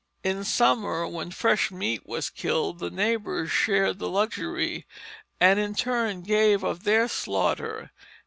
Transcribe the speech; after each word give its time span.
In 0.23 0.43
summer 0.43 1.05
when 1.05 1.29
fresh 1.29 1.69
meat 1.69 2.07
was 2.07 2.31
killed, 2.31 2.79
the 2.79 2.89
neighbors 2.89 3.51
shared 3.51 3.99
the 3.99 4.09
luxury, 4.09 4.87
and 5.39 5.59
in 5.59 5.75
turn 5.75 6.23
gave 6.23 6.63
of 6.63 6.85
their 6.85 7.07
slaughter. 7.07 7.91